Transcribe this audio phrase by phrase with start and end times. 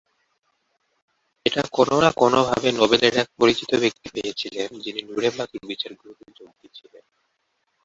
[1.45, 7.03] এটা কোনো না কোনোভাবে নোবেলের এক পরিচিত ব্যক্তি পেয়েছিলেন, যিনি নুরেমবার্গের বিচারগুলোতে যোগ দিয়েছিলেন।